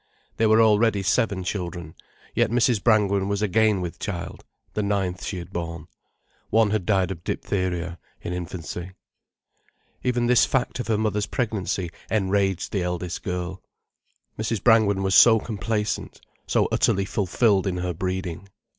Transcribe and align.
There 0.37 0.49
were 0.49 0.63
already 0.63 1.03
seven 1.03 1.43
children, 1.43 1.93
yet 2.33 2.49
Mrs. 2.49 2.83
Brangwen 2.83 3.27
was 3.27 3.43
again 3.43 3.81
with 3.81 3.99
child, 3.99 4.43
the 4.73 4.81
ninth 4.81 5.23
she 5.23 5.37
had 5.37 5.53
borne. 5.53 5.85
One 6.49 6.71
had 6.71 6.87
died 6.87 7.11
of 7.11 7.23
diphtheria 7.23 7.99
in 8.23 8.33
infancy. 8.33 8.93
Even 10.03 10.25
this 10.25 10.43
fact 10.43 10.79
of 10.79 10.87
her 10.87 10.97
mother's 10.97 11.27
pregnancy 11.27 11.91
enraged 12.09 12.71
the 12.71 12.81
eldest 12.81 13.21
girl. 13.21 13.61
Mrs. 14.39 14.63
Brangwen 14.63 15.03
was 15.03 15.13
so 15.13 15.39
complacent, 15.39 16.19
so 16.47 16.67
utterly 16.71 17.05
fulfilled 17.05 17.67
in 17.67 17.77
her 17.77 17.93
breeding. 17.93 18.47